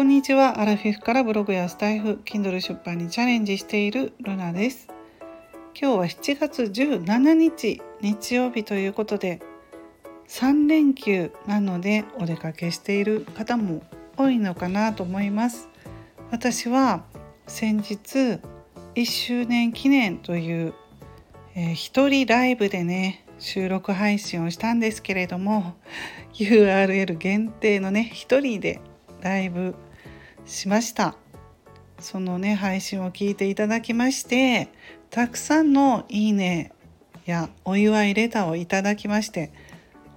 [0.00, 0.58] こんにちは。
[0.58, 4.88] アラフィフからブログやスタイフ Kindle 出版にチャレンジしているルナです。
[5.78, 9.42] 今日は7月17日日曜日ということで
[10.26, 13.82] 3連休なのでお出かけしている方も
[14.16, 15.68] 多いのかなと思います。
[16.30, 17.04] 私は
[17.46, 18.40] 先日
[18.94, 20.72] 1周年記念という、
[21.54, 25.74] えー、一人ライブでね収録配信をしたんですけれども
[26.32, 28.80] URL 限定のね一人で
[29.20, 29.74] ライブ
[30.46, 31.16] しました。
[31.98, 34.68] そのね配信を聞いていただきまして
[35.10, 36.72] たくさんのいいね
[37.26, 39.52] やお祝いレターをいただきまして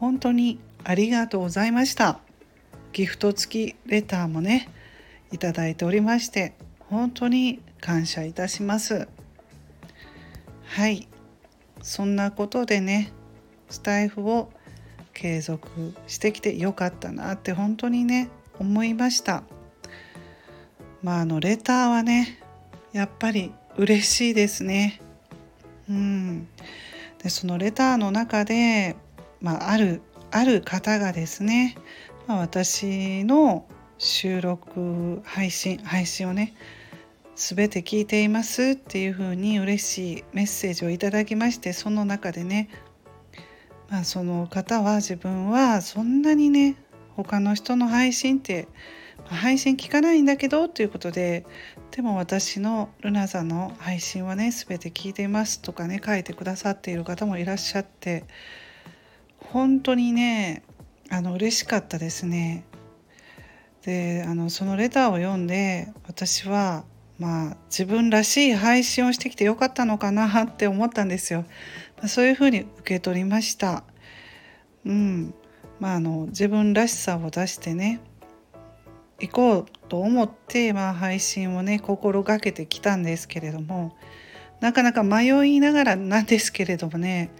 [0.00, 2.20] 本当にありがとうございました。
[2.92, 4.68] ギフト付きレターもね
[5.30, 9.08] いただいておりまして本当に感謝いたします。
[10.64, 11.06] はい。
[11.82, 13.12] そんなことでね
[13.70, 14.50] スタイフを
[15.14, 19.42] 継続してきてよかったなって本当にね思いました。
[21.02, 22.38] まああのレターはね
[22.92, 25.00] やっぱり嬉しいですね。
[25.88, 26.48] うん。
[27.22, 28.96] でそのレターの中で、
[29.40, 31.76] まあ、あるある方がですね、
[32.26, 33.66] まあ、私の
[33.98, 36.54] 収録配信配信をね
[37.34, 42.68] 全て聞いていますっていうふうに嬉しいメッセージをいただきましてその中でね、
[43.88, 46.76] まあ、その方は自分はそんなにね
[47.16, 48.68] 他の人の配信って
[49.26, 51.44] 配信聞かないんだけどということで
[51.90, 58.24] でも私のルナさんの配信はね全て聞いていますとかね書いてくださっている方もいらっしゃって
[59.38, 60.62] 本当にね
[61.10, 62.64] あの嬉しかったですね。
[63.82, 66.84] であのそのレターを読んで私は
[67.18, 71.44] まあ自分らしい配信をしてきてよかったのかなって思ったんですよ。
[72.06, 73.84] そういうふうに受け取りました。
[74.84, 75.34] うん、
[75.80, 78.00] まあ、あの自分らしさを出してね
[79.20, 83.96] 行こうと思って、まあ、配信をね心がけてきたんですけれども
[84.60, 87.30] なかなか迷いながらなんですけれどもね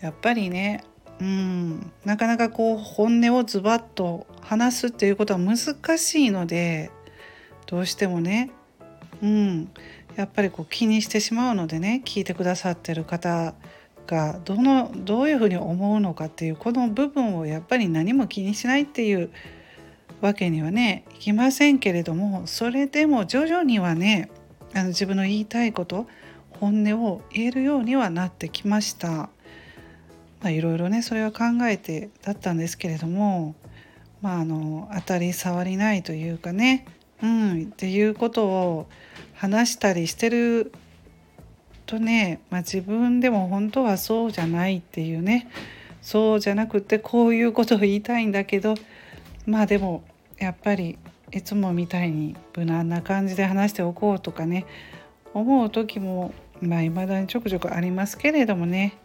[0.00, 0.82] やっぱりね
[1.20, 5.58] うんなかなかこう本音をズバッと話すっていうことは難
[5.98, 6.90] しいので
[7.66, 8.50] どうしてもね
[9.22, 9.70] うん
[10.16, 13.54] やっぱりこう気にしてしまうのでね聞いてくださってる方
[14.06, 19.30] がどのどういうふうに思うのかっていうこの部分をやっぱり何も気にしないっていう
[20.20, 24.30] わけにはねいきませんけれどもそれでも徐々にはね
[24.74, 26.06] あの自分の言いたいこと
[26.50, 29.30] 本音を言えるようにはなってきました。
[30.40, 33.54] まあ、いろいろねそれは考えてだったんですけれども、
[34.22, 36.86] まあ、あの当たり障りないというかね、
[37.22, 38.86] うん、っていうことを
[39.34, 40.72] 話したりしてる
[41.86, 45.48] とね、まあ、自分でも本当はそうじゃないっていうね
[46.02, 48.74] そうじゃなくてこういうことを言いたいんだけど
[49.48, 50.02] まあでも
[50.38, 50.98] やっぱり
[51.32, 54.66] いつもみたいに無難な感じで話しておこうとかね
[55.32, 58.98] 思う時もまあ未だにちょくちょくありますけれどもね。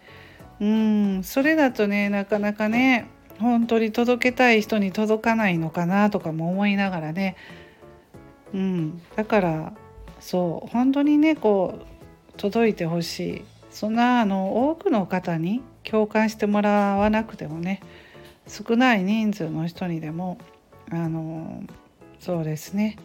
[0.59, 3.07] うんそれだとねなかなかね
[3.39, 7.37] 本当に届けたい人に届かないのかなとかも思いながらね。
[8.53, 9.73] うんだから
[10.19, 13.45] そう本当にねこう届いてほしい。
[13.71, 17.79] そんなあの多くの方に共感してもらわなくてもね。
[18.47, 20.37] 少ない人数の人にでも
[20.91, 21.63] あの
[22.19, 22.97] そうですね。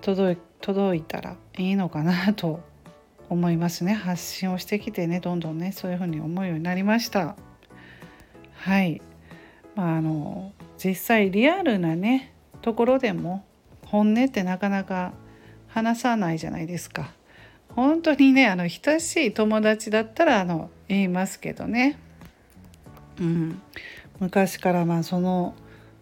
[0.00, 2.60] 届いたらいいのかなと
[3.28, 3.94] 思いますね。
[3.94, 7.36] 発信をしてきてねどんどんねそういうふうに思うようになりました。
[8.54, 9.00] はい。
[9.74, 10.52] まああの
[10.82, 13.44] 実際リアルなねところでも
[13.86, 15.12] 本音ってなかなか
[15.68, 17.12] 話さないじゃないですか。
[17.70, 21.98] 本当にねあの親しい友達だったらあの言いますけどね、
[23.20, 23.60] うん、
[24.20, 25.54] 昔からまあその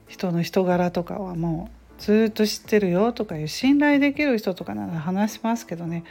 [0.09, 6.05] 人の人柄とかはもうずっと知ってるよとかいう信頼できる人とかなら話しますけどね。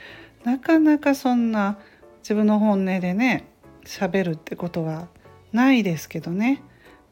[0.43, 1.77] なかなかそんな
[2.23, 3.45] 自分の本音でね
[3.85, 5.07] 喋るってことは
[5.51, 6.63] ないですけどね、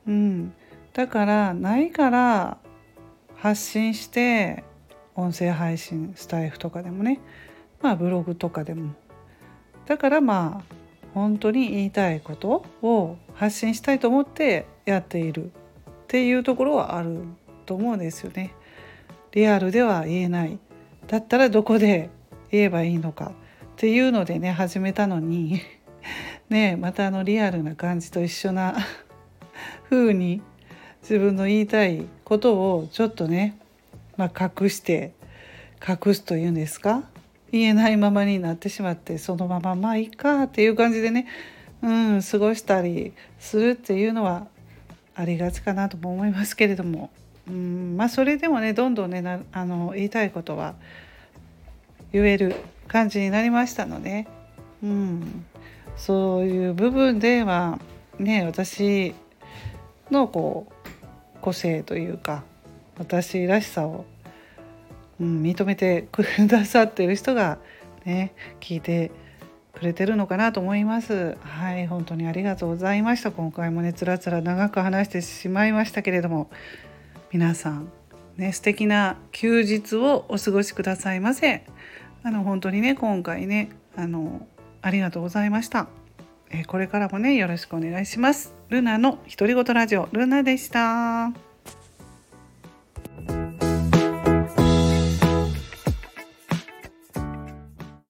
[0.07, 0.53] うん、
[0.93, 2.57] だからないから
[3.35, 4.63] 発信して
[5.15, 7.19] 音声配信スタイフとかでもね
[7.81, 8.93] まあブログとかでも。
[9.85, 10.75] だからまあ
[11.13, 15.45] 本当に言いたいことを発信したいと思ってやっている。
[15.45, 15.51] っ
[16.07, 17.23] ていうところはある
[17.65, 18.53] と思うんですよね。
[19.31, 20.57] リアルでは言えない。
[21.07, 22.09] だったらどこで
[22.51, 23.31] 言えばいいのか。
[23.31, 23.31] っ
[23.75, 25.61] ていうのでね始めたのに。
[26.49, 28.75] ねまたあのリアルな感じと一緒な。
[29.89, 30.41] 風に
[31.01, 33.57] 自分の言いたいことをちょっとね、
[34.17, 35.13] まあ、隠して
[35.87, 37.03] 隠すというんですか。
[37.51, 41.25] 言えないままになってしまってそのまままあいいかっていう感じでね、
[41.81, 44.47] うん、過ごしたりするっていうのは
[45.19, 47.09] ありがちかなとも思いますけれども、
[47.45, 50.75] うんまあそれでもねどんどんねなあの言いたいことは
[52.13, 52.55] 言える
[52.87, 54.27] 感じになりましたので、
[54.81, 55.45] うん、
[55.97, 57.79] そういう部分では
[58.17, 59.13] ね私
[60.09, 62.43] のこう個性というか
[62.97, 64.05] 私らしさを、
[65.19, 67.57] うん、認めてくださってる人が
[68.05, 68.31] ね
[68.61, 69.11] 聞いて
[69.73, 71.37] くれてるのかなと思います。
[71.41, 73.31] はい本当にありがとうございました。
[73.31, 76.49] 今回もねつらつら長く話してしまいましたけれども。
[77.31, 77.91] 皆さん
[78.37, 81.63] ね素敵な休日をお過ごしくださいませ。
[82.23, 84.47] あの本当にね今回ねあの
[84.81, 85.87] ありがとうございました。
[86.51, 88.55] えこれからもねよろしくお願いします。
[88.69, 91.48] ルナの独り言ラジオルナでした。